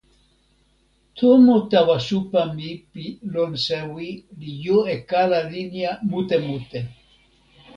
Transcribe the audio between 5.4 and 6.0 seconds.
linja